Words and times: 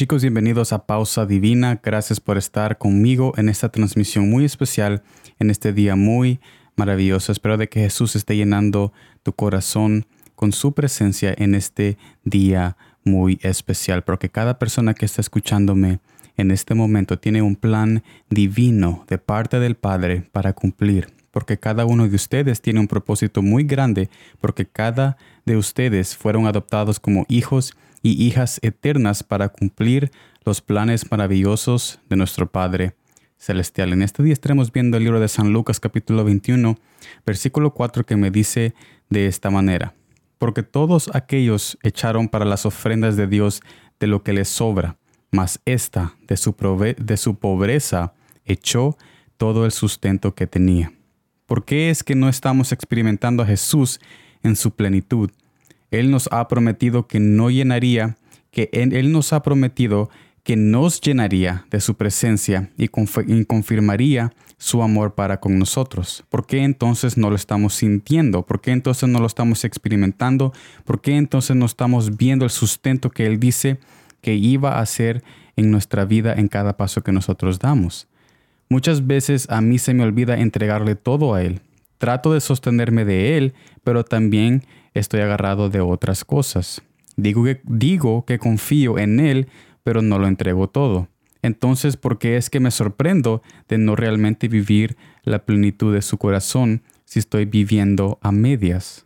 Chicos, 0.00 0.22
bienvenidos 0.22 0.72
a 0.72 0.86
Pausa 0.86 1.26
Divina. 1.26 1.78
Gracias 1.84 2.20
por 2.20 2.38
estar 2.38 2.78
conmigo 2.78 3.34
en 3.36 3.50
esta 3.50 3.68
transmisión 3.68 4.30
muy 4.30 4.46
especial, 4.46 5.02
en 5.38 5.50
este 5.50 5.74
día 5.74 5.94
muy 5.94 6.40
maravilloso. 6.74 7.32
Espero 7.32 7.58
de 7.58 7.68
que 7.68 7.80
Jesús 7.80 8.16
esté 8.16 8.34
llenando 8.34 8.94
tu 9.22 9.34
corazón 9.34 10.06
con 10.36 10.52
su 10.52 10.72
presencia 10.72 11.34
en 11.36 11.54
este 11.54 11.98
día 12.24 12.78
muy 13.04 13.38
especial, 13.42 14.02
porque 14.02 14.30
cada 14.30 14.58
persona 14.58 14.94
que 14.94 15.04
está 15.04 15.20
escuchándome 15.20 16.00
en 16.38 16.50
este 16.50 16.74
momento 16.74 17.18
tiene 17.18 17.42
un 17.42 17.54
plan 17.54 18.02
divino 18.30 19.04
de 19.06 19.18
parte 19.18 19.60
del 19.60 19.74
Padre 19.74 20.22
para 20.32 20.54
cumplir, 20.54 21.12
porque 21.30 21.58
cada 21.58 21.84
uno 21.84 22.08
de 22.08 22.16
ustedes 22.16 22.62
tiene 22.62 22.80
un 22.80 22.88
propósito 22.88 23.42
muy 23.42 23.64
grande, 23.64 24.08
porque 24.40 24.64
cada 24.64 25.18
de 25.44 25.58
ustedes 25.58 26.16
fueron 26.16 26.46
adoptados 26.46 26.98
como 26.98 27.26
hijos 27.28 27.76
y 28.02 28.24
hijas 28.24 28.58
eternas 28.62 29.22
para 29.22 29.48
cumplir 29.48 30.10
los 30.44 30.60
planes 30.60 31.10
maravillosos 31.10 32.00
de 32.08 32.16
nuestro 32.16 32.50
Padre 32.50 32.94
Celestial. 33.36 33.92
En 33.92 34.02
este 34.02 34.22
día 34.22 34.32
estaremos 34.32 34.72
viendo 34.72 34.96
el 34.96 35.04
libro 35.04 35.20
de 35.20 35.28
San 35.28 35.52
Lucas 35.52 35.80
capítulo 35.80 36.24
21, 36.24 36.78
versículo 37.24 37.72
4 37.72 38.04
que 38.04 38.16
me 38.16 38.30
dice 38.30 38.74
de 39.08 39.26
esta 39.26 39.50
manera, 39.50 39.94
porque 40.38 40.62
todos 40.62 41.10
aquellos 41.14 41.78
echaron 41.82 42.28
para 42.28 42.44
las 42.44 42.66
ofrendas 42.66 43.16
de 43.16 43.26
Dios 43.26 43.62
de 43.98 44.06
lo 44.06 44.22
que 44.22 44.32
les 44.32 44.48
sobra, 44.48 44.96
mas 45.30 45.60
esta 45.64 46.14
de 46.26 46.36
su, 46.36 46.54
de 46.98 47.16
su 47.16 47.34
pobreza 47.36 48.14
echó 48.44 48.96
todo 49.36 49.64
el 49.64 49.72
sustento 49.72 50.34
que 50.34 50.46
tenía. 50.46 50.92
¿Por 51.46 51.64
qué 51.64 51.90
es 51.90 52.04
que 52.04 52.14
no 52.14 52.28
estamos 52.28 52.72
experimentando 52.72 53.42
a 53.42 53.46
Jesús 53.46 54.00
en 54.42 54.54
su 54.54 54.70
plenitud? 54.70 55.30
Él 55.90 56.10
nos 56.10 56.28
ha 56.32 56.46
prometido 56.48 57.06
que 57.06 57.20
no 57.20 57.50
llenaría, 57.50 58.16
que 58.50 58.68
Él 58.72 59.12
nos 59.12 59.32
ha 59.32 59.42
prometido 59.42 60.10
que 60.42 60.56
nos 60.56 61.00
llenaría 61.00 61.66
de 61.70 61.80
su 61.80 61.94
presencia 61.96 62.70
y, 62.76 62.88
confirmaría 62.88 64.32
su 64.56 64.82
amor 64.82 65.14
para 65.14 65.40
con 65.40 65.58
nosotros. 65.58 66.24
¿Por 66.28 66.46
qué 66.46 66.64
entonces 66.64 67.16
no 67.16 67.30
lo 67.30 67.36
estamos 67.36 67.74
sintiendo? 67.74 68.44
¿Por 68.44 68.60
qué 68.60 68.72
entonces 68.72 69.08
no 69.08 69.20
lo 69.20 69.26
estamos 69.26 69.64
experimentando? 69.64 70.52
¿Por 70.84 71.00
qué 71.00 71.16
entonces 71.16 71.56
no 71.56 71.66
estamos 71.66 72.16
viendo 72.16 72.44
el 72.44 72.50
sustento 72.50 73.10
que 73.10 73.26
Él 73.26 73.38
dice 73.38 73.78
que 74.22 74.34
iba 74.34 74.78
a 74.78 74.80
hacer 74.80 75.22
en 75.56 75.70
nuestra 75.70 76.04
vida 76.04 76.34
en 76.34 76.48
cada 76.48 76.76
paso 76.76 77.02
que 77.02 77.12
nosotros 77.12 77.58
damos? 77.58 78.08
Muchas 78.68 79.06
veces 79.06 79.48
a 79.50 79.60
mí 79.60 79.78
se 79.78 79.94
me 79.94 80.04
olvida 80.04 80.38
entregarle 80.38 80.94
todo 80.94 81.34
a 81.34 81.42
Él. 81.42 81.60
Trato 82.00 82.32
de 82.32 82.40
sostenerme 82.40 83.04
de 83.04 83.36
Él, 83.36 83.52
pero 83.84 84.04
también 84.04 84.64
estoy 84.94 85.20
agarrado 85.20 85.68
de 85.68 85.82
otras 85.82 86.24
cosas. 86.24 86.80
Digo 87.16 87.44
que, 87.44 87.60
digo 87.64 88.24
que 88.24 88.38
confío 88.38 88.96
en 88.96 89.20
Él, 89.20 89.48
pero 89.82 90.00
no 90.00 90.18
lo 90.18 90.26
entrego 90.26 90.66
todo. 90.66 91.08
Entonces, 91.42 91.98
¿por 91.98 92.18
qué 92.18 92.38
es 92.38 92.48
que 92.48 92.58
me 92.58 92.70
sorprendo 92.70 93.42
de 93.68 93.76
no 93.76 93.96
realmente 93.96 94.48
vivir 94.48 94.96
la 95.24 95.40
plenitud 95.40 95.92
de 95.92 96.00
su 96.00 96.16
corazón 96.16 96.82
si 97.04 97.18
estoy 97.18 97.44
viviendo 97.44 98.18
a 98.22 98.32
medias? 98.32 99.04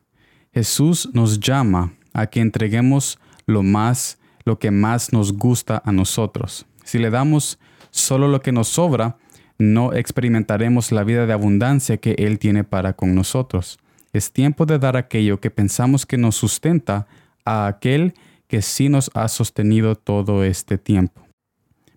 Jesús 0.53 1.11
nos 1.15 1.41
llama 1.41 1.95
a 2.13 2.29
que 2.29 2.39
entreguemos 2.39 3.19
lo 3.47 3.65
más, 3.65 4.21
lo 4.45 4.61
que 4.61 4.71
más 4.71 5.13
nos 5.13 5.33
gusta 5.33 5.83
a 5.85 5.91
nosotros. 5.91 6.65
Si 6.85 7.01
le 7.01 7.11
damos 7.11 7.59
solo 7.91 8.29
lo 8.29 8.41
que 8.41 8.53
nos 8.53 8.69
sobra, 8.69 9.17
no 9.59 9.93
experimentaremos 9.93 10.93
la 10.93 11.05
vida 11.05 11.27
de 11.27 11.33
abundancia 11.33 11.97
que 11.97 12.13
Él 12.19 12.39
tiene 12.39 12.65
para 12.65 12.95
con 12.95 13.15
nosotros. 13.15 13.79
Es 14.13 14.33
tiempo 14.33 14.67
de 14.67 14.79
dar 14.79 14.97
aquello 14.97 15.41
que 15.41 15.51
pensamos 15.51 16.07
que 16.07 16.19
nos 16.19 16.37
sustenta 16.37 17.07
a 17.45 17.67
aquel 17.67 18.15
que 18.47 18.63
sí 18.63 18.89
nos 18.89 19.11
ha 19.15 19.29
sostenido 19.29 19.97
todo 19.97 20.45
este 20.45 20.79
tiempo. 20.79 21.27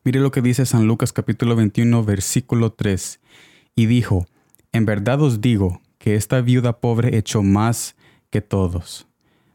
Mire 0.03 0.19
lo 0.19 0.31
que 0.31 0.41
dice 0.41 0.65
San 0.65 0.87
Lucas 0.87 1.11
capítulo 1.11 1.55
21 1.55 2.03
versículo 2.03 2.71
3. 2.71 3.19
Y 3.75 3.85
dijo, 3.87 4.25
En 4.71 4.85
verdad 4.85 5.21
os 5.21 5.41
digo 5.41 5.81
que 5.97 6.15
esta 6.15 6.41
viuda 6.41 6.79
pobre 6.79 7.17
echó 7.17 7.43
más 7.43 7.95
que 8.29 8.41
todos. 8.41 9.07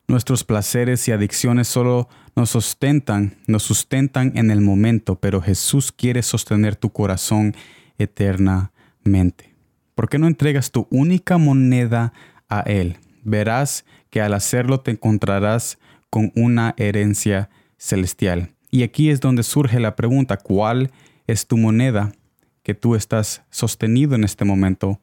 Nuestros 0.08 0.44
placeres 0.44 1.08
y 1.08 1.12
adicciones 1.12 1.68
solo 1.68 2.08
nos 2.36 2.50
sustentan, 2.50 3.38
nos 3.46 3.62
sustentan 3.62 4.32
en 4.36 4.50
el 4.50 4.60
momento, 4.60 5.16
pero 5.16 5.40
Jesús 5.40 5.90
quiere 5.90 6.22
sostener 6.22 6.76
tu 6.76 6.90
corazón 6.90 7.54
eternamente. 8.02 9.54
¿Por 9.94 10.08
qué 10.08 10.18
no 10.18 10.26
entregas 10.26 10.70
tu 10.70 10.86
única 10.90 11.38
moneda 11.38 12.12
a 12.52 12.60
Él. 12.60 12.98
Verás 13.24 13.84
que 14.10 14.20
al 14.20 14.34
hacerlo 14.34 14.80
te 14.80 14.90
encontrarás 14.90 15.78
con 16.10 16.32
una 16.36 16.74
herencia 16.76 17.48
celestial. 17.78 18.50
Y 18.70 18.82
aquí 18.82 19.10
es 19.10 19.20
donde 19.20 19.42
surge 19.42 19.80
la 19.80 19.96
pregunta, 19.96 20.36
¿cuál 20.36 20.90
es 21.26 21.46
tu 21.46 21.56
moneda 21.56 22.12
que 22.62 22.74
tú 22.74 22.94
estás 22.94 23.42
sostenido 23.50 24.14
en 24.14 24.24
este 24.24 24.44
momento? 24.44 25.00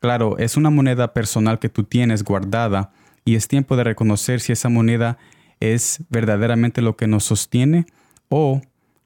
Claro, 0.00 0.38
es 0.38 0.56
una 0.56 0.70
moneda 0.70 1.12
personal 1.14 1.58
que 1.58 1.68
tú 1.68 1.84
tienes 1.84 2.24
guardada 2.24 2.92
y 3.24 3.36
es 3.36 3.48
tiempo 3.48 3.76
de 3.76 3.84
reconocer 3.84 4.40
si 4.40 4.52
esa 4.52 4.68
moneda 4.68 5.18
es 5.60 6.02
verdaderamente 6.08 6.82
lo 6.82 6.96
que 6.96 7.06
nos 7.06 7.24
sostiene 7.24 7.86
o 8.28 8.60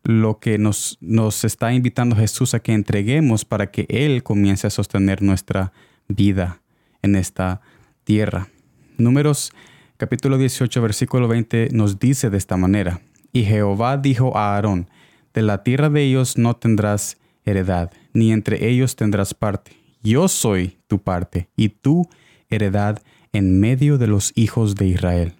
lo 0.05 0.39
que 0.39 0.59
nos, 0.59 0.99
nos 1.01 1.45
está 1.45 1.73
invitando 1.73 2.17
Jesús 2.17 2.55
a 2.55 2.61
que 2.61 2.73
entreguemos 2.73 3.45
para 3.45 3.71
que 3.71 3.87
Él 3.89 4.23
comience 4.23 4.67
a 4.67 4.71
sostener 4.71 5.23
nuestra 5.23 5.73
vida 6.09 6.61
en 7.03 7.17
esta 7.17 7.61
tierra. 8.05 8.49
Números 8.99 9.53
capítulo 9.97 10.39
18 10.39 10.83
versículo 10.83 11.29
20 11.29 11.69
nos 11.73 11.99
dice 11.99 12.31
de 12.31 12.39
esta 12.39 12.57
manera, 12.57 13.01
y 13.33 13.45
Jehová 13.45 13.97
dijo 13.97 14.37
a 14.37 14.55
Aarón, 14.55 14.89
de 15.33 15.43
la 15.43 15.63
tierra 15.63 15.89
de 15.89 16.03
ellos 16.03 16.37
no 16.37 16.57
tendrás 16.57 17.19
heredad, 17.45 17.91
ni 18.13 18.33
entre 18.33 18.69
ellos 18.69 18.97
tendrás 18.97 19.35
parte. 19.35 19.73
Yo 20.03 20.29
soy 20.29 20.79
tu 20.89 20.99
parte 20.99 21.49
y 21.57 21.69
tu 21.71 22.09
heredad 22.51 23.01
en 23.33 23.61
medio 23.61 23.97
de 23.99 24.09
los 24.09 24.33
hijos 24.35 24.75
de 24.75 24.87
Israel. 24.89 25.35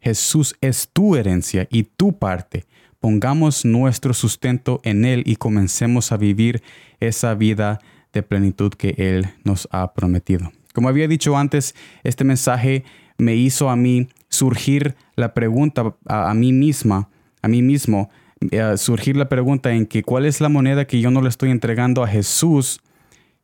Jesús 0.00 0.54
es 0.60 0.88
tu 0.92 1.16
herencia 1.16 1.66
y 1.70 1.84
tu 1.84 2.18
parte. 2.18 2.66
Pongamos 3.02 3.64
nuestro 3.64 4.14
sustento 4.14 4.80
en 4.84 5.04
Él 5.04 5.24
y 5.26 5.34
comencemos 5.34 6.12
a 6.12 6.16
vivir 6.16 6.62
esa 7.00 7.34
vida 7.34 7.80
de 8.12 8.22
plenitud 8.22 8.72
que 8.72 8.94
Él 8.96 9.26
nos 9.42 9.66
ha 9.72 9.92
prometido. 9.92 10.52
Como 10.72 10.88
había 10.88 11.08
dicho 11.08 11.36
antes, 11.36 11.74
este 12.04 12.22
mensaje 12.22 12.84
me 13.18 13.34
hizo 13.34 13.70
a 13.70 13.74
mí 13.74 14.06
surgir 14.28 14.94
la 15.16 15.34
pregunta 15.34 15.96
a, 16.06 16.32
mí 16.34 16.52
misma, 16.52 17.08
a 17.42 17.48
mí 17.48 17.60
mismo, 17.60 18.08
eh, 18.52 18.74
surgir 18.76 19.16
la 19.16 19.28
pregunta 19.28 19.72
en 19.72 19.86
que 19.86 20.04
cuál 20.04 20.24
es 20.24 20.40
la 20.40 20.48
moneda 20.48 20.86
que 20.86 21.00
yo 21.00 21.10
no 21.10 21.22
le 21.22 21.28
estoy 21.28 21.50
entregando 21.50 22.04
a 22.04 22.06
Jesús 22.06 22.82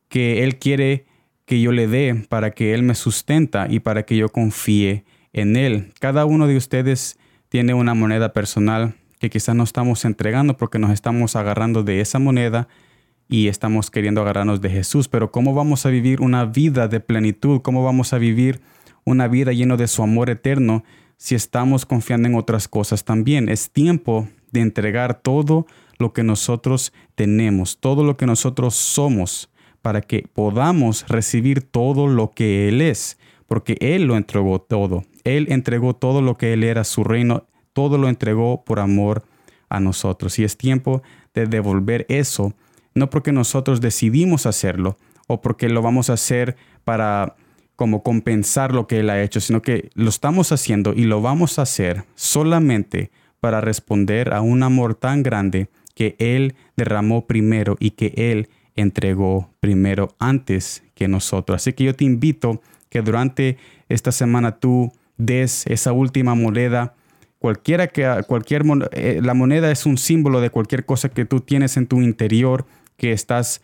que 0.07 0.45
Él 0.45 0.57
quiere 0.57 1.05
que 1.43 1.59
yo 1.59 1.73
le 1.73 1.89
dé 1.89 2.25
para 2.29 2.51
que 2.51 2.73
Él 2.73 2.83
me 2.83 2.95
sustenta 2.95 3.67
y 3.69 3.81
para 3.81 4.03
que 4.03 4.15
yo 4.15 4.29
confíe 4.29 5.03
en 5.33 5.57
Él. 5.57 5.91
Cada 5.99 6.23
uno 6.23 6.47
de 6.47 6.55
ustedes 6.55 7.19
tiene 7.49 7.73
una 7.73 7.93
moneda 7.93 8.31
personal 8.31 8.95
que 9.19 9.29
quizás 9.29 9.55
no 9.55 9.63
estamos 9.63 10.05
entregando 10.05 10.57
porque 10.57 10.79
nos 10.79 10.91
estamos 10.91 11.35
agarrando 11.35 11.83
de 11.83 12.01
esa 12.01 12.19
moneda 12.19 12.67
y 13.27 13.47
estamos 13.47 13.91
queriendo 13.91 14.21
agarrarnos 14.21 14.61
de 14.61 14.69
Jesús, 14.69 15.07
pero 15.07 15.31
¿cómo 15.31 15.53
vamos 15.53 15.85
a 15.85 15.89
vivir 15.89 16.21
una 16.21 16.45
vida 16.45 16.87
de 16.87 16.99
plenitud? 16.99 17.61
¿Cómo 17.61 17.83
vamos 17.83 18.13
a 18.13 18.17
vivir 18.17 18.61
una 19.05 19.27
vida 19.27 19.51
llena 19.51 19.77
de 19.77 19.87
su 19.87 20.01
amor 20.01 20.29
eterno 20.29 20.83
si 21.17 21.35
estamos 21.35 21.85
confiando 21.85 22.27
en 22.27 22.35
otras 22.35 22.67
cosas 22.67 23.03
también? 23.03 23.49
Es 23.49 23.69
tiempo 23.69 24.27
de 24.51 24.61
entregar 24.61 25.21
todo 25.21 25.67
lo 25.99 26.13
que 26.13 26.23
nosotros 26.23 26.93
tenemos, 27.15 27.77
todo 27.77 28.03
lo 28.03 28.17
que 28.17 28.25
nosotros 28.25 28.73
somos, 28.73 29.49
para 29.81 30.01
que 30.01 30.25
podamos 30.33 31.07
recibir 31.07 31.61
todo 31.61 32.07
lo 32.07 32.31
que 32.31 32.67
Él 32.67 32.81
es, 32.81 33.19
porque 33.47 33.77
Él 33.79 34.05
lo 34.05 34.17
entregó 34.17 34.59
todo. 34.59 35.03
Él 35.23 35.47
entregó 35.49 35.93
todo 35.93 36.21
lo 36.21 36.37
que 36.37 36.53
Él 36.53 36.63
era, 36.63 36.83
su 36.83 37.03
reino, 37.03 37.45
todo 37.73 37.97
lo 37.97 38.09
entregó 38.09 38.63
por 38.63 38.79
amor 38.79 39.23
a 39.69 39.79
nosotros. 39.79 40.39
Y 40.39 40.43
es 40.43 40.57
tiempo 40.57 41.01
de 41.33 41.45
devolver 41.45 42.05
eso 42.09 42.53
no 42.93 43.09
porque 43.09 43.31
nosotros 43.31 43.81
decidimos 43.81 44.45
hacerlo 44.45 44.97
o 45.27 45.41
porque 45.41 45.69
lo 45.69 45.81
vamos 45.81 46.09
a 46.09 46.13
hacer 46.13 46.55
para 46.83 47.35
como 47.75 48.03
compensar 48.03 48.73
lo 48.73 48.87
que 48.87 48.99
Él 48.99 49.09
ha 49.09 49.21
hecho, 49.21 49.39
sino 49.39 49.61
que 49.61 49.89
lo 49.93 50.09
estamos 50.09 50.51
haciendo 50.51 50.93
y 50.93 51.05
lo 51.05 51.21
vamos 51.21 51.59
a 51.59 51.61
hacer 51.61 52.03
solamente 52.15 53.11
para 53.39 53.61
responder 53.61 54.33
a 54.33 54.41
un 54.41 54.63
amor 54.63 54.95
tan 54.95 55.23
grande 55.23 55.69
que 55.95 56.15
Él 56.19 56.55
derramó 56.75 57.25
primero 57.25 57.77
y 57.79 57.91
que 57.91 58.13
Él 58.17 58.49
entregó 58.75 59.49
primero 59.59 60.15
antes 60.19 60.83
que 60.93 61.07
nosotros. 61.07 61.55
Así 61.55 61.73
que 61.73 61.85
yo 61.85 61.95
te 61.95 62.03
invito 62.03 62.61
que 62.89 63.01
durante 63.01 63.57
esta 63.87 64.11
semana 64.11 64.59
tú 64.59 64.91
des 65.17 65.65
esa 65.67 65.93
última 65.93 66.35
moneda, 66.35 66.95
cualquiera 67.39 67.87
que 67.87 68.23
cualquier 68.27 68.63
eh, 68.91 69.21
la 69.23 69.33
moneda 69.33 69.71
es 69.71 69.85
un 69.85 69.97
símbolo 69.97 70.41
de 70.41 70.49
cualquier 70.49 70.85
cosa 70.85 71.09
que 71.09 71.25
tú 71.25 71.39
tienes 71.39 71.77
en 71.77 71.87
tu 71.87 72.01
interior 72.01 72.65
que 72.97 73.11
estás 73.11 73.61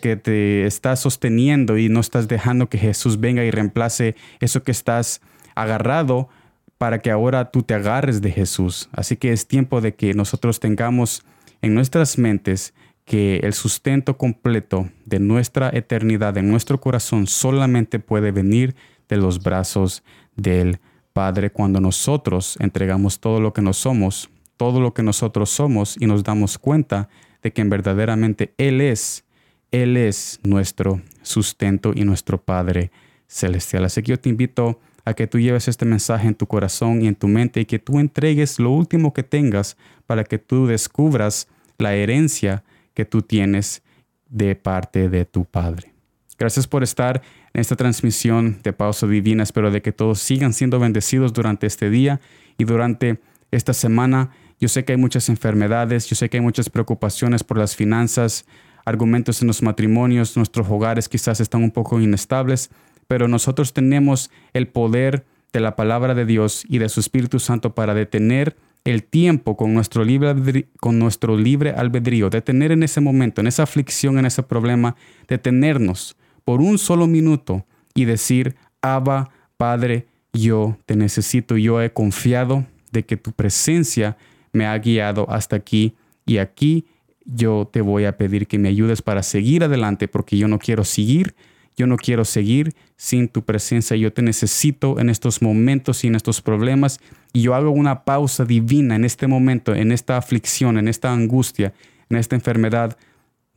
que 0.00 0.16
te 0.16 0.64
estás 0.64 1.00
sosteniendo 1.00 1.76
y 1.76 1.90
no 1.90 2.00
estás 2.00 2.26
dejando 2.26 2.70
que 2.70 2.78
Jesús 2.78 3.20
venga 3.20 3.44
y 3.44 3.50
reemplace 3.50 4.16
eso 4.40 4.62
que 4.62 4.70
estás 4.70 5.20
agarrado 5.54 6.30
para 6.78 7.00
que 7.00 7.10
ahora 7.10 7.50
tú 7.50 7.62
te 7.62 7.74
agarres 7.74 8.22
de 8.22 8.30
Jesús. 8.30 8.88
Así 8.92 9.16
que 9.16 9.32
es 9.32 9.46
tiempo 9.46 9.80
de 9.80 9.94
que 9.94 10.14
nosotros 10.14 10.60
tengamos 10.60 11.24
en 11.60 11.74
nuestras 11.74 12.16
mentes 12.16 12.72
que 13.04 13.38
el 13.42 13.52
sustento 13.52 14.16
completo 14.16 14.90
de 15.04 15.18
nuestra 15.18 15.70
eternidad, 15.70 16.34
de 16.34 16.42
nuestro 16.42 16.80
corazón, 16.80 17.26
solamente 17.26 17.98
puede 17.98 18.30
venir 18.30 18.74
de 19.08 19.16
los 19.16 19.42
brazos 19.42 20.04
del 20.36 20.78
Padre 21.12 21.50
cuando 21.50 21.80
nosotros 21.80 22.56
entregamos 22.60 23.20
todo 23.20 23.40
lo 23.40 23.52
que 23.52 23.62
nos 23.62 23.78
somos, 23.78 24.30
todo 24.56 24.80
lo 24.80 24.94
que 24.94 25.02
nosotros 25.02 25.50
somos 25.50 25.96
y 25.98 26.06
nos 26.06 26.22
damos 26.24 26.58
cuenta 26.58 27.08
de 27.42 27.52
que 27.52 27.64
verdaderamente 27.64 28.54
Él 28.58 28.80
es, 28.80 29.24
Él 29.70 29.96
es 29.96 30.40
nuestro 30.42 31.00
sustento 31.22 31.92
y 31.94 32.04
nuestro 32.04 32.40
Padre 32.40 32.90
celestial. 33.26 33.84
Así 33.84 34.02
que 34.02 34.10
yo 34.10 34.20
te 34.20 34.28
invito 34.28 34.80
a 35.04 35.14
que 35.14 35.26
tú 35.26 35.38
lleves 35.38 35.68
este 35.68 35.84
mensaje 35.84 36.28
en 36.28 36.34
tu 36.34 36.46
corazón 36.46 37.02
y 37.02 37.08
en 37.08 37.14
tu 37.14 37.28
mente 37.28 37.60
y 37.60 37.64
que 37.64 37.78
tú 37.78 37.98
entregues 37.98 38.58
lo 38.58 38.70
último 38.70 39.14
que 39.14 39.22
tengas 39.22 39.76
para 40.06 40.24
que 40.24 40.38
tú 40.38 40.66
descubras 40.66 41.48
la 41.78 41.94
herencia 41.94 42.64
que 42.94 43.04
tú 43.04 43.22
tienes 43.22 43.82
de 44.28 44.54
parte 44.56 45.08
de 45.08 45.24
tu 45.24 45.44
Padre. 45.44 45.97
Gracias 46.38 46.68
por 46.68 46.84
estar 46.84 47.20
en 47.52 47.60
esta 47.60 47.74
transmisión 47.74 48.60
de 48.62 48.72
Pausa 48.72 49.08
Divina. 49.08 49.42
Espero 49.42 49.72
de 49.72 49.82
que 49.82 49.90
todos 49.90 50.20
sigan 50.20 50.52
siendo 50.52 50.78
bendecidos 50.78 51.32
durante 51.32 51.66
este 51.66 51.90
día 51.90 52.20
y 52.56 52.64
durante 52.64 53.20
esta 53.50 53.72
semana. 53.72 54.30
Yo 54.60 54.68
sé 54.68 54.84
que 54.84 54.92
hay 54.92 54.98
muchas 54.98 55.28
enfermedades, 55.28 56.06
yo 56.06 56.14
sé 56.14 56.30
que 56.30 56.36
hay 56.36 56.40
muchas 56.40 56.70
preocupaciones 56.70 57.42
por 57.42 57.58
las 57.58 57.74
finanzas, 57.74 58.46
argumentos 58.84 59.42
en 59.42 59.48
los 59.48 59.62
matrimonios, 59.62 60.36
nuestros 60.36 60.68
hogares 60.70 61.08
quizás 61.08 61.40
están 61.40 61.64
un 61.64 61.72
poco 61.72 62.00
inestables, 62.00 62.70
pero 63.08 63.26
nosotros 63.26 63.72
tenemos 63.72 64.30
el 64.52 64.68
poder 64.68 65.26
de 65.52 65.58
la 65.58 65.74
palabra 65.74 66.14
de 66.14 66.24
Dios 66.24 66.64
y 66.68 66.78
de 66.78 66.88
su 66.88 67.00
Espíritu 67.00 67.40
Santo 67.40 67.74
para 67.74 67.94
detener 67.94 68.56
el 68.84 69.02
tiempo 69.02 69.56
con 69.56 69.74
nuestro 69.74 70.04
libre 70.04 70.68
con 70.78 71.00
nuestro 71.00 71.36
libre 71.36 71.72
albedrío, 71.72 72.30
detener 72.30 72.70
en 72.70 72.84
ese 72.84 73.00
momento, 73.00 73.40
en 73.40 73.48
esa 73.48 73.64
aflicción, 73.64 74.18
en 74.18 74.26
ese 74.26 74.44
problema, 74.44 74.94
detenernos 75.26 76.16
por 76.48 76.62
un 76.62 76.78
solo 76.78 77.06
minuto 77.06 77.66
y 77.94 78.06
decir, 78.06 78.56
Abba, 78.80 79.28
Padre, 79.58 80.06
yo 80.32 80.78
te 80.86 80.96
necesito, 80.96 81.58
yo 81.58 81.82
he 81.82 81.92
confiado 81.92 82.64
de 82.90 83.04
que 83.04 83.18
tu 83.18 83.32
presencia 83.32 84.16
me 84.54 84.64
ha 84.64 84.78
guiado 84.78 85.28
hasta 85.28 85.56
aquí 85.56 85.92
y 86.24 86.38
aquí 86.38 86.86
yo 87.26 87.68
te 87.70 87.82
voy 87.82 88.06
a 88.06 88.16
pedir 88.16 88.46
que 88.46 88.58
me 88.58 88.70
ayudes 88.70 89.02
para 89.02 89.22
seguir 89.22 89.62
adelante 89.62 90.08
porque 90.08 90.38
yo 90.38 90.48
no 90.48 90.58
quiero 90.58 90.84
seguir 90.84 91.34
yo 91.76 91.86
no 91.86 91.98
quiero 91.98 92.24
seguir 92.24 92.74
sin 92.96 93.28
tu 93.28 93.44
presencia. 93.44 93.96
Yo 93.96 94.12
te 94.12 94.20
necesito 94.20 94.98
en 94.98 95.10
estos 95.10 95.42
momentos 95.42 96.02
y 96.02 96.08
en 96.08 96.16
estos 96.16 96.40
problemas. 96.40 96.98
Y 97.32 97.42
yo 97.42 97.54
hago 97.54 97.70
una 97.70 98.04
pausa 98.04 98.44
divina 98.44 98.96
en 98.96 99.04
este 99.04 99.28
momento, 99.28 99.76
en 99.76 99.92
esta 99.92 100.16
aflicción, 100.16 100.76
en 100.76 100.88
esta 100.88 101.12
angustia, 101.12 101.72
en 102.10 102.16
esta 102.16 102.34
enfermedad, 102.34 102.98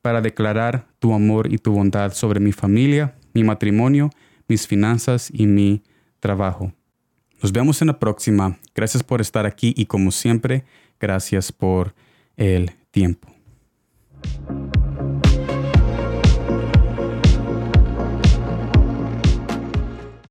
para 0.02 0.22
declarar 0.22 0.88
tu 1.00 1.14
amor 1.14 1.52
y 1.52 1.58
tu 1.58 1.72
bondad 1.72 2.14
sobre 2.14 2.40
mi 2.40 2.52
familia, 2.52 3.16
mi 3.34 3.44
matrimonio, 3.44 4.10
mis 4.48 4.68
finanzas 4.68 5.30
y 5.34 5.48
mi 5.48 5.84
trabajo. 6.20 6.74
Nos 7.42 7.52
vemos 7.52 7.82
en 7.82 7.88
la 7.88 8.00
próxima. 8.00 8.58
Gracias 8.76 9.04
por 9.04 9.22
estar 9.22 9.46
aquí 9.46 9.74
y 9.76 9.86
como 9.86 10.12
siempre, 10.12 10.64
gracias 11.00 11.52
por 11.52 11.96
el 12.38 12.72
tiempo. 12.92 13.28